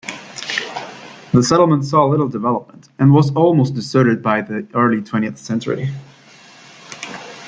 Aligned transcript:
The 1.31 1.43
settlement 1.43 1.85
saw 1.85 2.05
little 2.07 2.27
development, 2.27 2.89
and 2.97 3.13
was 3.13 3.31
almost 3.35 3.75
deserted 3.75 4.23
by 4.23 4.41
the 4.41 4.67
early 4.73 5.01
twentieth 5.03 5.37
century. 5.37 5.91